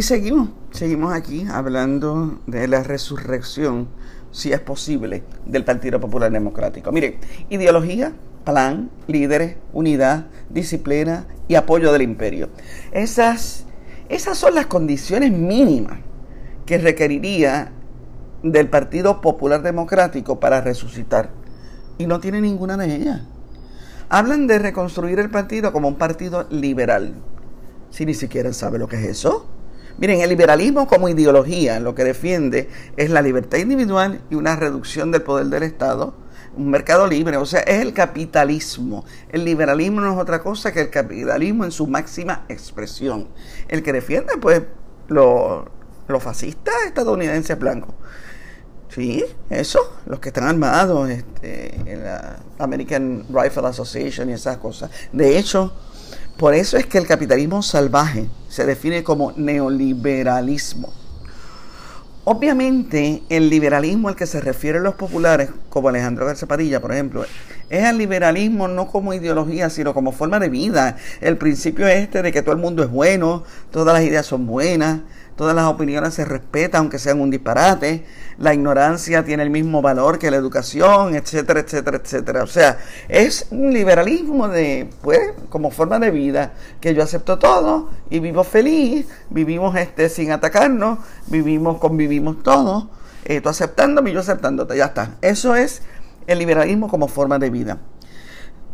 Y 0.00 0.02
seguimos, 0.02 0.48
seguimos 0.70 1.12
aquí 1.12 1.46
hablando 1.52 2.40
de 2.46 2.66
la 2.68 2.82
resurrección, 2.82 3.88
si 4.30 4.50
es 4.50 4.58
posible, 4.58 5.24
del 5.44 5.62
Partido 5.62 6.00
Popular 6.00 6.32
Democrático. 6.32 6.90
Mire, 6.90 7.18
ideología, 7.50 8.14
plan, 8.42 8.88
líderes, 9.08 9.56
unidad, 9.74 10.28
disciplina 10.48 11.26
y 11.48 11.56
apoyo 11.56 11.92
del 11.92 12.00
imperio. 12.00 12.48
Esas, 12.92 13.66
esas 14.08 14.38
son 14.38 14.54
las 14.54 14.68
condiciones 14.68 15.32
mínimas 15.32 15.98
que 16.64 16.78
requeriría 16.78 17.70
del 18.42 18.70
Partido 18.70 19.20
Popular 19.20 19.60
Democrático 19.60 20.40
para 20.40 20.62
resucitar. 20.62 21.28
Y 21.98 22.06
no 22.06 22.20
tiene 22.20 22.40
ninguna 22.40 22.78
de 22.78 22.96
ellas. 22.96 23.20
Hablan 24.08 24.46
de 24.46 24.60
reconstruir 24.60 25.18
el 25.18 25.28
partido 25.28 25.74
como 25.74 25.88
un 25.88 25.96
partido 25.96 26.46
liberal. 26.48 27.12
Si 27.90 28.06
ni 28.06 28.14
siquiera 28.14 28.50
sabe 28.54 28.78
lo 28.78 28.88
que 28.88 28.96
es 28.96 29.04
eso. 29.04 29.59
Miren, 29.98 30.20
el 30.20 30.30
liberalismo 30.30 30.86
como 30.86 31.08
ideología 31.08 31.80
lo 31.80 31.94
que 31.94 32.04
defiende 32.04 32.68
es 32.96 33.10
la 33.10 33.22
libertad 33.22 33.58
individual 33.58 34.20
y 34.30 34.34
una 34.34 34.56
reducción 34.56 35.10
del 35.10 35.22
poder 35.22 35.46
del 35.46 35.62
Estado, 35.62 36.14
un 36.56 36.70
mercado 36.70 37.06
libre, 37.06 37.36
o 37.36 37.46
sea, 37.46 37.60
es 37.60 37.80
el 37.80 37.92
capitalismo. 37.92 39.04
El 39.30 39.44
liberalismo 39.44 40.00
no 40.00 40.12
es 40.12 40.18
otra 40.18 40.42
cosa 40.42 40.72
que 40.72 40.80
el 40.80 40.90
capitalismo 40.90 41.64
en 41.64 41.70
su 41.70 41.86
máxima 41.86 42.44
expresión. 42.48 43.28
El 43.68 43.82
que 43.82 43.92
defiende, 43.92 44.34
pues, 44.40 44.62
los 45.08 46.22
fascistas 46.22 46.74
estadounidenses 46.86 47.58
blancos. 47.58 47.94
Sí, 48.88 49.24
eso, 49.48 49.98
los 50.06 50.18
que 50.18 50.30
están 50.30 50.44
armados, 50.44 51.08
este, 51.10 51.96
la 52.02 52.40
American 52.58 53.24
Rifle 53.28 53.68
Association 53.68 54.30
y 54.30 54.32
esas 54.32 54.56
cosas. 54.56 54.90
De 55.12 55.38
hecho, 55.38 55.72
por 56.40 56.54
eso 56.54 56.78
es 56.78 56.86
que 56.86 56.96
el 56.96 57.06
capitalismo 57.06 57.62
salvaje 57.62 58.26
se 58.48 58.64
define 58.64 59.04
como 59.04 59.34
neoliberalismo. 59.36 60.90
Obviamente, 62.24 63.22
el 63.28 63.50
liberalismo 63.50 64.08
al 64.08 64.16
que 64.16 64.24
se 64.24 64.40
refieren 64.40 64.82
los 64.82 64.94
populares, 64.94 65.50
como 65.68 65.90
Alejandro 65.90 66.24
García 66.24 66.48
Padilla, 66.48 66.80
por 66.80 66.92
ejemplo, 66.92 67.26
es 67.68 67.84
el 67.84 67.98
liberalismo 67.98 68.68
no 68.68 68.88
como 68.88 69.12
ideología, 69.12 69.68
sino 69.68 69.92
como 69.92 70.12
forma 70.12 70.40
de 70.40 70.48
vida. 70.48 70.96
El 71.20 71.36
principio 71.36 71.86
este 71.86 72.22
de 72.22 72.32
que 72.32 72.40
todo 72.40 72.54
el 72.54 72.60
mundo 72.60 72.82
es 72.82 72.90
bueno, 72.90 73.44
todas 73.70 73.92
las 73.92 74.02
ideas 74.02 74.24
son 74.24 74.46
buenas, 74.46 75.00
todas 75.40 75.56
las 75.56 75.64
opiniones 75.64 76.12
se 76.12 76.26
respetan 76.26 76.80
aunque 76.80 76.98
sean 76.98 77.18
un 77.18 77.30
disparate, 77.30 78.04
la 78.36 78.52
ignorancia 78.52 79.24
tiene 79.24 79.42
el 79.42 79.48
mismo 79.48 79.80
valor 79.80 80.18
que 80.18 80.30
la 80.30 80.36
educación, 80.36 81.14
etcétera, 81.14 81.60
etcétera, 81.60 81.96
etcétera. 81.96 82.42
O 82.42 82.46
sea, 82.46 82.76
es 83.08 83.46
un 83.50 83.72
liberalismo 83.72 84.48
de, 84.48 84.90
pues, 85.00 85.32
como 85.48 85.70
forma 85.70 85.98
de 85.98 86.10
vida, 86.10 86.52
que 86.78 86.94
yo 86.94 87.02
acepto 87.02 87.38
todo 87.38 87.88
y 88.10 88.18
vivo 88.20 88.44
feliz, 88.44 89.06
vivimos 89.30 89.74
este 89.76 90.10
sin 90.10 90.30
atacarnos, 90.30 90.98
vivimos, 91.28 91.78
convivimos 91.78 92.42
todos, 92.42 92.88
eh, 93.24 93.40
tú 93.40 93.48
aceptándome 93.48 94.10
y 94.10 94.12
yo 94.12 94.20
aceptándote, 94.20 94.76
ya 94.76 94.84
está. 94.84 95.16
Eso 95.22 95.54
es 95.54 95.80
el 96.26 96.38
liberalismo 96.38 96.88
como 96.88 97.08
forma 97.08 97.38
de 97.38 97.48
vida. 97.48 97.78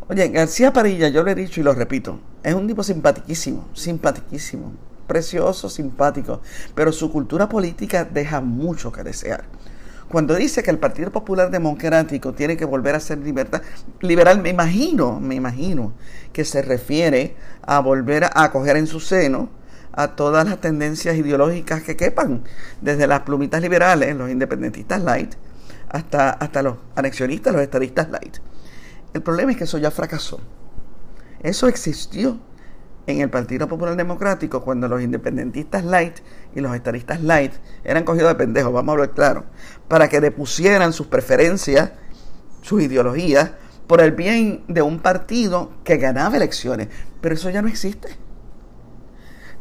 Oye, 0.09 0.27
García 0.31 0.73
Parilla, 0.73 1.11
yo 1.11 1.23
lo 1.23 1.31
he 1.31 1.37
dicho 1.37 1.61
y 1.61 1.63
lo 1.63 1.75
repito, 1.75 2.19
es 2.43 2.55
un 2.55 2.67
tipo 2.67 2.83
simpaticísimo, 2.83 3.69
simpaticísimo 3.73 4.73
precioso, 5.07 5.69
simpático, 5.69 6.41
pero 6.75 6.93
su 6.93 7.11
cultura 7.11 7.49
política 7.49 8.05
deja 8.05 8.41
mucho 8.41 8.93
que 8.93 9.03
desear. 9.03 9.45
Cuando 10.09 10.37
dice 10.37 10.63
que 10.63 10.71
el 10.71 10.79
Partido 10.79 11.11
Popular 11.11 11.51
Democrático 11.51 12.33
tiene 12.33 12.57
que 12.57 12.65
volver 12.65 12.95
a 12.95 13.01
ser 13.01 13.19
libertad, 13.19 13.63
liberal, 14.01 14.41
me 14.41 14.51
imagino, 14.51 15.19
me 15.19 15.35
imagino 15.35 15.95
que 16.33 16.45
se 16.45 16.63
refiere 16.63 17.35
a 17.63 17.81
volver 17.81 18.25
a 18.25 18.45
acoger 18.45 18.77
en 18.77 18.87
su 18.87 19.01
seno 19.01 19.49
a 19.93 20.15
todas 20.15 20.47
las 20.47 20.61
tendencias 20.61 21.17
ideológicas 21.17 21.83
que 21.83 21.97
quepan, 21.97 22.45
desde 22.81 23.07
las 23.07 23.21
plumitas 23.21 23.63
liberales, 23.63 24.15
los 24.15 24.31
independentistas 24.31 25.03
light, 25.03 25.35
hasta, 25.89 26.31
hasta 26.31 26.63
los 26.63 26.77
anexionistas, 26.95 27.53
los 27.53 27.63
estadistas 27.63 28.09
light. 28.11 28.37
El 29.13 29.23
problema 29.23 29.53
es 29.53 29.57
que 29.57 29.65
eso 29.65 29.79
ya 29.79 29.91
fracasó. 29.91 30.39
Eso 31.41 31.67
existió 31.67 32.39
en 33.07 33.21
el 33.21 33.31
Partido 33.31 33.69
Popular 33.69 33.97
Democrático 33.97 34.63
cuando 34.63 34.89
los 34.89 35.01
independentistas 35.01 35.85
light 35.85 36.19
y 36.55 36.61
los 36.61 36.75
estadistas 36.75 37.23
light 37.23 37.53
eran 37.85 38.05
cogidos 38.05 38.29
de 38.29 38.35
pendejos, 38.35 38.73
vamos 38.73 38.91
a 38.91 38.93
hablar 38.95 39.11
claro, 39.13 39.45
para 39.89 40.09
que 40.09 40.21
depusieran 40.21 40.93
sus 40.93 41.07
preferencias, 41.07 41.93
sus 42.63 42.83
ideologías, 42.83 43.53
por 43.87 44.01
el 44.01 44.13
bien 44.13 44.65
de 44.67 44.83
un 44.83 44.99
partido 44.99 45.73
que 45.85 45.97
ganaba 45.97 46.37
elecciones. 46.37 46.89
Pero 47.21 47.37
eso 47.37 47.51
ya 47.51 47.63
no 47.63 47.69
existe. 47.69 48.09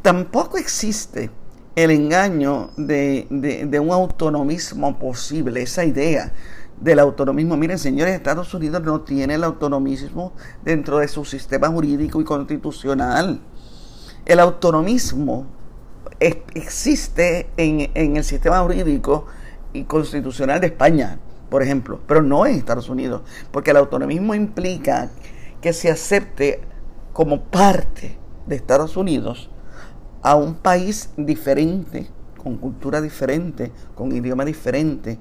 Tampoco 0.01 0.57
existe 0.57 1.29
el 1.75 1.91
engaño 1.91 2.71
de, 2.77 3.27
de 3.29 3.79
un 3.79 3.91
autonomismo 3.91 4.97
posible, 4.97 5.61
esa 5.61 5.85
idea 5.85 6.31
del 6.79 6.99
autonomismo. 6.99 7.57
Miren, 7.57 7.79
señores, 7.79 8.15
Estados 8.15 8.53
Unidos 8.53 8.81
no 8.83 9.01
tiene 9.01 9.35
el 9.35 9.43
autonomismo 9.43 10.33
dentro 10.63 10.99
de 10.99 11.07
su 11.07 11.25
sistema 11.25 11.67
jurídico 11.69 12.21
y 12.21 12.23
constitucional. 12.23 13.39
El 14.25 14.39
autonomismo 14.39 15.47
existe 16.19 17.49
en, 17.57 17.91
en 17.93 18.17
el 18.17 18.23
sistema 18.23 18.59
jurídico 18.61 19.25
y 19.73 19.83
constitucional 19.83 20.61
de 20.61 20.67
España, 20.67 21.19
por 21.49 21.61
ejemplo, 21.61 21.99
pero 22.07 22.21
no 22.21 22.45
en 22.45 22.55
Estados 22.55 22.89
Unidos, 22.89 23.21
porque 23.51 23.71
el 23.71 23.77
autonomismo 23.77 24.33
implica 24.33 25.11
que 25.61 25.73
se 25.73 25.91
acepte 25.91 26.61
como 27.13 27.43
parte 27.43 28.17
de 28.45 28.55
Estados 28.55 28.97
Unidos 28.97 29.49
a 30.21 30.35
un 30.35 30.55
país 30.55 31.11
diferente, 31.17 32.07
con 32.41 32.57
cultura 32.57 33.01
diferente, 33.01 33.71
con 33.95 34.11
idioma 34.11 34.45
diferente, 34.45 35.19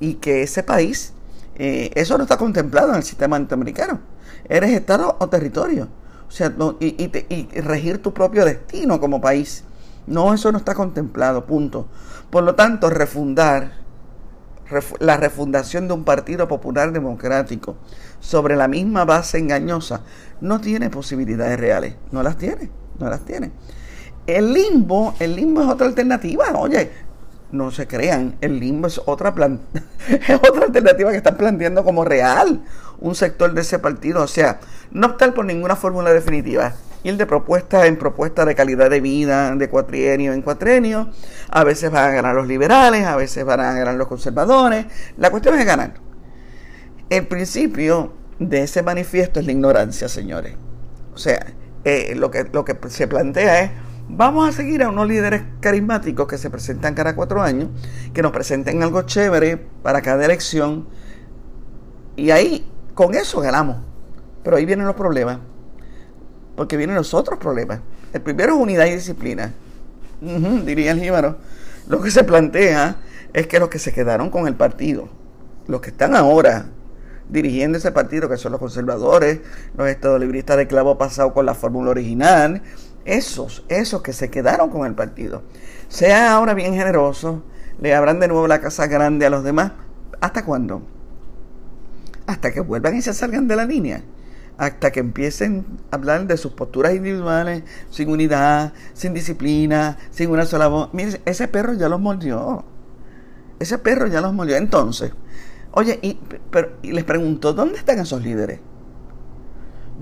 y 0.00 0.14
que 0.14 0.42
ese 0.42 0.62
país, 0.62 1.12
eh, 1.56 1.90
eso 1.94 2.16
no 2.18 2.24
está 2.24 2.36
contemplado 2.36 2.90
en 2.90 2.96
el 2.96 3.02
sistema 3.02 3.38
norteamericano. 3.38 4.00
Eres 4.48 4.70
Estado 4.72 5.16
o 5.18 5.28
territorio. 5.28 5.88
O 6.28 6.30
sea, 6.30 6.50
no- 6.50 6.76
y, 6.80 7.02
y 7.02 7.08
te- 7.08 7.26
y 7.28 7.46
regir 7.60 8.02
tu 8.02 8.12
propio 8.12 8.44
destino 8.44 9.00
como 9.00 9.20
país. 9.20 9.64
No, 10.06 10.34
eso 10.34 10.52
no 10.52 10.58
está 10.58 10.74
contemplado, 10.74 11.46
punto. 11.46 11.88
Por 12.30 12.44
lo 12.44 12.54
tanto, 12.54 12.90
refundar 12.90 13.72
ref- 14.70 14.96
la 15.00 15.16
refundación 15.16 15.88
de 15.88 15.94
un 15.94 16.04
partido 16.04 16.48
popular 16.48 16.92
democrático 16.92 17.76
sobre 18.20 18.56
la 18.56 18.68
misma 18.68 19.04
base 19.04 19.38
engañosa 19.38 20.02
no 20.40 20.60
tiene 20.60 20.90
posibilidades 20.90 21.58
reales. 21.58 21.94
No 22.12 22.22
las 22.22 22.36
tiene, 22.36 22.70
no 22.98 23.08
las 23.08 23.20
tiene. 23.24 23.52
El 24.26 24.52
limbo, 24.52 25.14
el 25.20 25.36
limbo 25.36 25.62
es 25.62 25.68
otra 25.68 25.86
alternativa. 25.86 26.46
Oye, 26.54 26.90
no 27.52 27.70
se 27.70 27.86
crean, 27.86 28.36
el 28.40 28.58
limbo 28.58 28.88
es 28.88 29.00
otra 29.06 29.34
plan 29.34 29.60
es 30.08 30.34
otra 30.36 30.64
alternativa 30.64 31.10
que 31.10 31.18
están 31.18 31.36
planteando 31.36 31.84
como 31.84 32.04
real 32.04 32.62
un 32.98 33.14
sector 33.14 33.52
de 33.52 33.60
ese 33.60 33.78
partido. 33.78 34.22
O 34.22 34.26
sea, 34.26 34.60
no 34.90 35.08
optar 35.08 35.34
por 35.34 35.44
ninguna 35.44 35.76
fórmula 35.76 36.12
definitiva. 36.12 36.74
Ir 37.02 37.16
de 37.16 37.26
propuesta 37.26 37.86
en 37.86 37.96
propuesta 37.96 38.44
de 38.44 38.54
calidad 38.54 38.90
de 38.90 39.00
vida, 39.00 39.54
de 39.54 39.68
cuatrienio 39.68 40.32
en 40.32 40.42
cuatrienio. 40.42 41.10
A 41.50 41.64
veces 41.64 41.90
van 41.90 42.10
a 42.10 42.14
ganar 42.14 42.34
los 42.34 42.46
liberales, 42.46 43.06
a 43.06 43.16
veces 43.16 43.44
van 43.44 43.60
a 43.60 43.72
ganar 43.72 43.94
los 43.94 44.08
conservadores. 44.08 44.86
La 45.16 45.30
cuestión 45.30 45.58
es 45.58 45.66
ganar. 45.66 45.94
El 47.08 47.26
principio 47.26 48.12
de 48.38 48.62
ese 48.62 48.82
manifiesto 48.82 49.38
es 49.40 49.46
la 49.46 49.52
ignorancia, 49.52 50.08
señores. 50.08 50.56
O 51.14 51.18
sea, 51.18 51.46
eh, 51.84 52.14
lo, 52.16 52.30
que, 52.30 52.44
lo 52.52 52.64
que 52.64 52.76
se 52.88 53.06
plantea 53.06 53.60
es, 53.60 53.70
vamos 54.08 54.48
a 54.48 54.52
seguir 54.52 54.82
a 54.82 54.88
unos 54.88 55.08
líderes 55.08 55.42
carismáticos 55.60 56.26
que 56.26 56.38
se 56.38 56.50
presentan 56.50 56.94
cada 56.94 57.14
cuatro 57.14 57.42
años, 57.42 57.68
que 58.12 58.22
nos 58.22 58.32
presenten 58.32 58.82
algo 58.82 59.02
chévere 59.02 59.56
para 59.82 60.02
cada 60.02 60.24
elección, 60.24 60.86
y 62.16 62.30
ahí, 62.30 62.66
con 62.94 63.14
eso 63.14 63.40
ganamos. 63.40 63.78
Pero 64.42 64.56
ahí 64.56 64.64
vienen 64.64 64.86
los 64.86 64.96
problemas, 64.96 65.38
porque 66.56 66.76
vienen 66.76 66.96
los 66.96 67.12
otros 67.14 67.38
problemas. 67.38 67.80
El 68.12 68.22
primero 68.22 68.54
es 68.54 68.60
unidad 68.60 68.86
y 68.86 68.94
disciplina, 68.94 69.52
diría 70.64 70.92
el 70.92 71.00
jíbaro. 71.00 71.36
Lo 71.88 72.00
que 72.00 72.10
se 72.10 72.24
plantea 72.24 72.96
es 73.32 73.46
que 73.46 73.58
los 73.58 73.68
que 73.68 73.78
se 73.78 73.92
quedaron 73.92 74.30
con 74.30 74.46
el 74.46 74.54
partido, 74.54 75.08
los 75.66 75.80
que 75.80 75.90
están 75.90 76.14
ahora 76.14 76.66
dirigiendo 77.28 77.76
ese 77.76 77.90
partido, 77.92 78.28
que 78.28 78.36
son 78.36 78.52
los 78.52 78.60
conservadores, 78.60 79.40
los 79.76 79.88
estadolibristas 79.88 80.56
de 80.56 80.66
clavo 80.66 80.96
pasado 80.96 81.34
con 81.34 81.44
la 81.44 81.54
fórmula 81.54 81.90
original, 81.90 82.62
esos, 83.06 83.64
esos 83.68 84.02
que 84.02 84.12
se 84.12 84.30
quedaron 84.30 84.70
con 84.70 84.86
el 84.86 84.94
partido, 84.94 85.42
sean 85.88 86.32
ahora 86.32 86.54
bien 86.54 86.74
generosos, 86.74 87.40
le 87.80 87.94
abran 87.94 88.20
de 88.20 88.28
nuevo 88.28 88.46
la 88.48 88.60
casa 88.60 88.86
grande 88.86 89.26
a 89.26 89.30
los 89.30 89.44
demás. 89.44 89.72
¿Hasta 90.20 90.44
cuándo? 90.44 90.82
Hasta 92.26 92.52
que 92.52 92.60
vuelvan 92.60 92.96
y 92.96 93.02
se 93.02 93.14
salgan 93.14 93.48
de 93.48 93.56
la 93.56 93.64
línea. 93.64 94.02
Hasta 94.58 94.90
que 94.90 95.00
empiecen 95.00 95.66
a 95.90 95.96
hablar 95.96 96.26
de 96.26 96.36
sus 96.36 96.52
posturas 96.52 96.94
individuales, 96.94 97.62
sin 97.90 98.08
unidad, 98.08 98.72
sin 98.94 99.12
disciplina, 99.12 99.98
sin 100.10 100.30
una 100.30 100.46
sola 100.46 100.68
voz. 100.68 100.92
Miren, 100.94 101.20
ese 101.26 101.46
perro 101.46 101.74
ya 101.74 101.88
los 101.88 102.00
mordió. 102.00 102.64
Ese 103.58 103.78
perro 103.78 104.06
ya 104.06 104.22
los 104.22 104.32
mordió. 104.32 104.56
Entonces, 104.56 105.12
Oye, 105.78 105.98
y, 106.00 106.18
pero, 106.50 106.70
y 106.80 106.92
les 106.92 107.04
pregunto, 107.04 107.52
¿dónde 107.52 107.78
están 107.78 107.98
esos 107.98 108.22
líderes? 108.22 108.60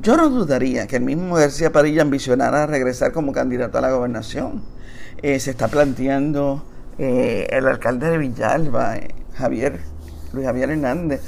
Yo 0.01 0.17
no 0.17 0.29
dudaría 0.29 0.87
que 0.87 0.97
el 0.97 1.03
mismo 1.05 1.37
García 1.37 1.73
Padilla 1.73 2.03
ambicionara 2.03 2.67
regresar 2.67 3.13
como 3.13 3.33
candidato 3.33 3.79
a 3.79 3.81
la 3.81 3.93
gobernación. 3.93 4.63
Eh, 5.23 5.39
se 5.39 5.51
está 5.51 5.69
planteando 5.69 6.65
eh, 6.99 7.47
el 7.51 7.67
alcalde 7.67 8.11
de 8.11 8.19
Villalba, 8.19 8.97
eh, 8.97 9.15
Javier, 9.35 9.81
Luis 10.33 10.47
Javier 10.47 10.71
Hernández. 10.71 11.23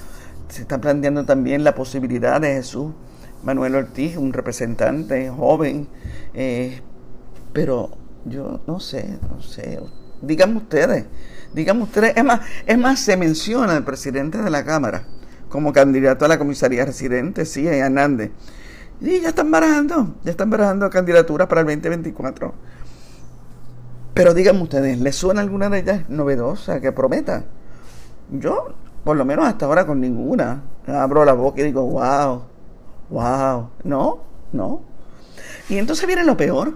Se 0.48 0.62
está 0.62 0.80
planteando 0.80 1.24
también 1.24 1.64
la 1.64 1.74
posibilidad 1.74 2.40
de 2.40 2.54
Jesús 2.54 2.92
Manuel 3.42 3.76
Ortiz, 3.76 4.16
un 4.16 4.32
representante 4.32 5.30
joven. 5.30 5.88
eh, 6.34 6.80
pero 7.52 7.90
yo 8.24 8.60
no 8.66 8.80
sé, 8.80 9.18
no 9.30 9.40
sé. 9.40 9.80
Díganme 10.20 10.56
ustedes, 10.58 11.04
díganme 11.54 11.84
ustedes. 11.84 12.14
Es 12.16 12.24
más, 12.24 12.40
es 12.66 12.76
más, 12.76 13.00
se 13.00 13.16
menciona 13.16 13.76
al 13.76 13.84
presidente 13.84 14.38
de 14.38 14.50
la 14.50 14.64
Cámara 14.64 15.04
como 15.48 15.72
candidato 15.72 16.24
a 16.24 16.28
la 16.28 16.38
comisaría 16.38 16.84
residente, 16.84 17.44
sí, 17.44 17.66
Hernández. 17.66 18.32
Y 19.00 19.20
ya 19.20 19.28
están 19.28 19.50
barajando, 19.50 20.14
ya 20.24 20.30
están 20.30 20.50
barajando 20.50 20.88
candidaturas 20.88 21.48
para 21.48 21.60
el 21.60 21.66
2024. 21.66 22.54
Pero 24.14 24.32
díganme 24.32 24.62
ustedes, 24.62 24.98
¿les 24.98 25.14
suena 25.14 25.42
alguna 25.42 25.68
de 25.68 25.80
ellas 25.80 26.08
novedosa 26.08 26.80
que 26.80 26.92
prometa? 26.92 27.44
Yo, 28.30 28.68
por 29.04 29.16
lo 29.16 29.24
menos 29.24 29.46
hasta 29.46 29.66
ahora, 29.66 29.86
con 29.86 30.00
ninguna. 30.00 30.62
Abro 30.86 31.24
la 31.24 31.34
boca 31.34 31.60
y 31.60 31.64
digo, 31.64 31.82
wow, 31.82 32.42
wow. 33.10 33.68
No, 33.84 34.18
no. 34.52 34.80
Y 35.68 35.76
entonces 35.76 36.06
viene 36.06 36.24
lo 36.24 36.36
peor, 36.36 36.74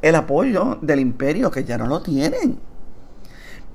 el 0.00 0.14
apoyo 0.14 0.78
del 0.80 1.00
imperio, 1.00 1.50
que 1.50 1.64
ya 1.64 1.76
no 1.76 1.86
lo 1.86 2.00
tienen. 2.00 2.58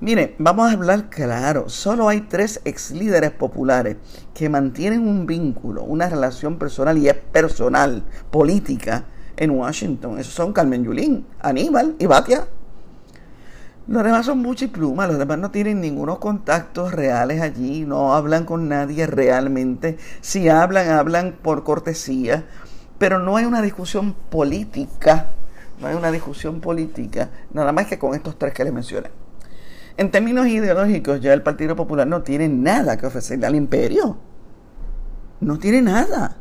Mire, 0.02 0.36
vamos 0.40 0.70
a 0.70 0.74
hablar 0.74 1.10
claro. 1.10 1.70
Solo 1.70 2.10
hay 2.10 2.22
tres 2.22 2.60
ex 2.66 2.92
líderes 2.92 3.32
populares 3.32 3.96
que 4.34 4.50
mantienen 4.50 5.08
un 5.08 5.26
vínculo, 5.26 5.84
una 5.84 6.10
relación 6.10 6.58
personal 6.58 6.98
y 6.98 7.08
es 7.08 7.16
personal, 7.16 8.04
política, 8.30 9.06
en 9.38 9.52
Washington. 9.52 10.20
Esos 10.20 10.34
son 10.34 10.52
Carmen 10.52 10.84
Yulín, 10.84 11.26
Aníbal 11.40 11.96
y 11.98 12.08
Batia. 12.08 12.46
Los 13.88 14.04
demás 14.04 14.26
son 14.26 14.40
mucha 14.40 14.66
y 14.66 14.68
pluma, 14.68 15.08
los 15.08 15.18
demás 15.18 15.38
no 15.38 15.52
tienen 15.52 15.80
ningunos 15.80 16.18
contactos 16.18 16.92
reales 16.92 17.40
allí, 17.40 17.86
no 17.86 18.16
hablan 18.16 18.44
con 18.44 18.68
nadie 18.68 19.08
realmente. 19.08 19.98
Si 20.20 20.50
hablan, 20.50 20.90
hablan 20.90 21.38
por 21.42 21.64
cortesía, 21.64 22.46
pero 22.98 23.20
no 23.20 23.38
hay 23.38 23.46
una 23.46 23.62
discusión 23.62 24.14
política, 24.30 25.30
no 25.80 25.88
hay 25.88 25.96
una 25.96 26.12
discusión 26.12 26.60
política, 26.60 27.30
nada 27.54 27.72
más 27.72 27.86
que 27.86 27.98
con 27.98 28.14
estos 28.14 28.38
tres 28.38 28.54
que 28.54 28.64
les 28.64 28.74
mencioné. 28.74 29.25
En 29.98 30.12
términos 30.12 30.48
ideológicos, 30.48 31.22
ya 31.22 31.34
el 31.34 31.42
Partido 31.42 31.76
Popular 31.76 32.06
no 32.06 32.22
tiene 32.22 32.50
nada 32.50 32.98
que 32.98 33.06
ofrecerle 33.06 33.48
al 33.48 33.56
imperio. 33.56 34.18
No 35.40 35.58
tiene 35.58 35.82
nada. 35.82 36.38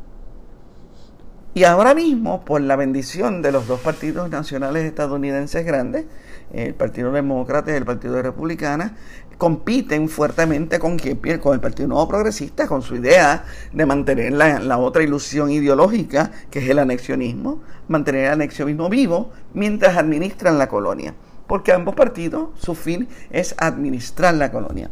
Y 1.55 1.63
ahora 1.63 1.95
mismo, 1.95 2.45
por 2.45 2.61
la 2.61 2.75
bendición 2.75 3.43
de 3.43 3.53
los 3.53 3.69
dos 3.69 3.79
partidos 3.79 4.29
nacionales 4.29 4.85
estadounidenses 4.85 5.65
grandes, 5.65 6.05
el 6.53 6.75
Partido 6.75 7.13
Demócrata 7.13 7.71
y 7.71 7.77
el 7.77 7.85
Partido 7.85 8.21
Republicana, 8.21 8.97
compiten 9.39 10.09
fuertemente 10.09 10.81
con, 10.81 10.99
con 11.41 11.55
el 11.55 11.61
Partido 11.61 11.89
Nuevo 11.89 12.09
Progresista, 12.09 12.67
con 12.67 12.83
su 12.83 12.97
idea 12.97 13.45
de 13.73 13.87
mantener 13.87 14.33
la 14.33 14.79
otra 14.79 15.05
ilusión 15.05 15.53
ideológica, 15.53 16.33
que 16.51 16.59
es 16.59 16.69
el 16.69 16.81
anexionismo, 16.81 17.63
mantener 17.87 18.25
el 18.25 18.33
anexionismo 18.33 18.89
vivo 18.89 19.31
mientras 19.53 19.97
administran 19.97 20.59
la 20.59 20.67
colonia 20.67 21.15
porque 21.47 21.73
ambos 21.73 21.95
partidos, 21.95 22.49
su 22.59 22.75
fin 22.75 23.09
es 23.31 23.55
administrar 23.59 24.35
la 24.35 24.51
colonia. 24.51 24.91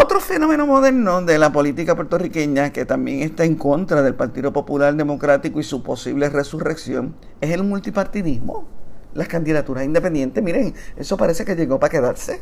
Otro 0.00 0.20
fenómeno 0.20 0.66
moderno 0.66 1.22
de 1.22 1.38
la 1.38 1.50
política 1.50 1.96
puertorriqueña 1.96 2.72
que 2.72 2.84
también 2.84 3.20
está 3.20 3.44
en 3.44 3.56
contra 3.56 4.00
del 4.02 4.14
Partido 4.14 4.52
Popular 4.52 4.94
Democrático 4.94 5.58
y 5.58 5.64
su 5.64 5.82
posible 5.82 6.28
resurrección 6.28 7.16
es 7.40 7.50
el 7.50 7.64
multipartidismo. 7.64 8.68
Las 9.14 9.26
candidaturas 9.26 9.84
independientes, 9.84 10.42
miren, 10.42 10.74
eso 10.96 11.16
parece 11.16 11.44
que 11.44 11.56
llegó 11.56 11.80
para 11.80 11.90
quedarse. 11.90 12.40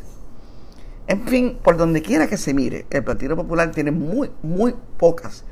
En 1.07 1.25
fin, 1.25 1.57
por 1.63 1.77
donde 1.77 2.03
quiera 2.03 2.27
que 2.27 2.37
se 2.37 2.53
mire, 2.53 2.85
el 2.91 3.03
Partido 3.03 3.35
Popular 3.35 3.71
tiene 3.71 3.91
muy, 3.91 4.29
muy 4.43 4.75
pocas 4.97 5.43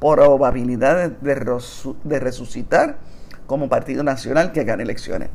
probabilidades 0.00 1.12
de, 1.22 1.34
resu 1.34 1.96
de 2.04 2.20
resucitar 2.20 2.98
como 3.46 3.70
partido 3.70 4.02
nacional 4.02 4.52
que 4.52 4.64
gane 4.64 4.82
elecciones 4.82 5.30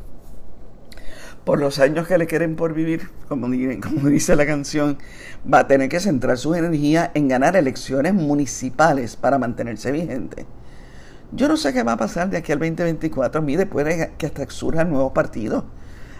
por 1.44 1.58
los 1.58 1.78
años 1.78 2.06
que 2.06 2.18
le 2.18 2.26
quieren 2.26 2.56
por 2.56 2.74
vivir, 2.74 3.08
como, 3.28 3.48
dice 3.48 4.36
la 4.36 4.46
canción, 4.46 4.98
va 5.52 5.60
a 5.60 5.66
tener 5.66 5.88
que 5.88 6.00
centrar 6.00 6.36
su 6.36 6.54
energía 6.54 7.10
en 7.14 7.28
ganar 7.28 7.56
elecciones 7.56 8.14
municipales 8.14 9.16
para 9.16 9.38
mantenerse 9.38 9.90
vigente. 9.90 10.46
Yo 11.32 11.48
no 11.48 11.56
sé 11.56 11.72
qué 11.72 11.82
va 11.82 11.92
a 11.92 11.96
pasar 11.96 12.28
de 12.28 12.36
aquí 12.36 12.52
al 12.52 12.58
2024, 12.58 13.40
mire, 13.40 13.66
puede 13.66 14.12
que 14.18 14.26
hasta 14.26 14.48
surjan 14.50 14.90
nuevos 14.90 15.12
partidos, 15.12 15.64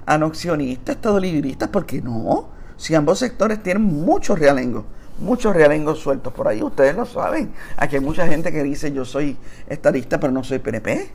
anoxionistas, 0.07 0.97
estadolibristas, 0.97 1.69
¿por 1.69 1.85
qué 1.85 2.01
no? 2.01 2.49
Si 2.77 2.95
ambos 2.95 3.19
sectores 3.19 3.63
tienen 3.63 3.83
muchos 3.83 4.39
realengos, 4.39 4.85
muchos 5.19 5.55
realengos 5.55 5.99
sueltos 5.99 6.33
por 6.33 6.49
ahí, 6.49 6.63
ustedes 6.63 6.97
lo 6.97 7.05
saben. 7.05 7.53
Aquí 7.77 7.97
hay 7.97 8.03
mucha 8.03 8.27
gente 8.27 8.53
que 8.53 8.63
dice 8.63 8.93
yo 8.93 9.05
soy 9.05 9.37
estadista 9.69 10.19
pero 10.19 10.33
no 10.33 10.43
soy 10.45 10.61
PNP. 10.61 11.11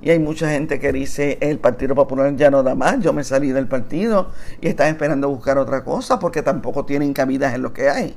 Y 0.00 0.10
hay 0.10 0.18
mucha 0.18 0.50
gente 0.50 0.78
que 0.78 0.92
dice, 0.92 1.38
el 1.40 1.58
Partido 1.58 1.94
Popular 1.94 2.34
ya 2.36 2.50
no 2.50 2.62
da 2.62 2.74
más, 2.74 3.00
yo 3.00 3.12
me 3.12 3.24
salí 3.24 3.50
del 3.50 3.66
partido 3.66 4.30
y 4.60 4.68
están 4.68 4.88
esperando 4.88 5.28
buscar 5.28 5.58
otra 5.58 5.82
cosa 5.82 6.18
porque 6.18 6.42
tampoco 6.42 6.84
tienen 6.84 7.12
cabidas 7.12 7.54
en 7.54 7.62
lo 7.62 7.72
que 7.72 7.88
hay. 7.88 8.16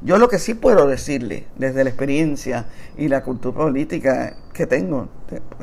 Yo 0.00 0.16
lo 0.16 0.28
que 0.28 0.38
sí 0.38 0.54
puedo 0.54 0.86
decirle, 0.86 1.46
desde 1.56 1.82
la 1.82 1.90
experiencia 1.90 2.66
y 2.96 3.08
la 3.08 3.22
cultura 3.22 3.56
política 3.56 4.36
que 4.52 4.66
tengo, 4.66 5.08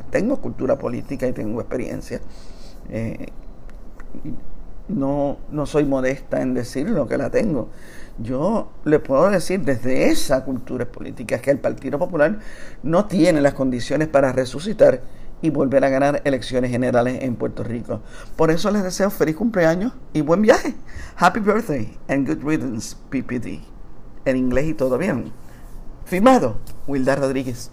tengo 0.10 0.41
cultura 0.41 0.78
política 0.78 1.25
y 1.25 1.32
tengo 1.32 1.62
experiencia, 1.62 2.19
eh, 2.89 3.28
no, 4.88 5.38
no 5.49 5.65
soy 5.65 5.86
modesta 5.86 6.41
en 6.41 6.54
decir 6.54 6.89
lo 6.89 7.08
que 7.08 7.17
la 7.17 7.30
tengo. 7.30 7.69
Yo 8.17 8.71
le 8.84 8.99
puedo 8.99 9.30
decir 9.30 9.62
desde 9.62 10.10
esa 10.10 10.43
cultura 10.43 10.86
política 10.86 11.39
que 11.39 11.51
el 11.51 11.60
Partido 11.60 11.97
Popular 11.97 12.39
no 12.84 13.06
tiene 13.06 13.41
las 13.41 13.54
condiciones 13.54 14.08
para 14.08 14.32
resucitar 14.32 15.01
y 15.46 15.50
volver 15.52 15.86
a 15.86 15.90
ganar 15.90 16.22
elecciones 16.26 16.72
generales 16.72 17.20
en 17.22 17.36
Puerto 17.36 17.64
Rico. 17.64 18.02
Por 18.36 18.50
eso 18.50 18.72
les 18.72 18.84
deseo 18.84 19.12
feliz 19.12 19.36
cumpleaños 19.36 19.94
y 20.12 20.22
buen 20.22 20.42
viaje. 20.42 20.74
Happy 21.18 21.40
birthday 21.40 21.96
and 22.08 22.28
good 22.28 22.44
riddance, 22.44 22.96
PPD. 23.10 23.62
En 24.26 24.38
inglés 24.38 24.66
y 24.70 24.74
todo 24.74 24.98
bien. 24.98 25.32
Firmado, 26.06 26.58
Wildar 26.88 27.20
Rodríguez. 27.20 27.72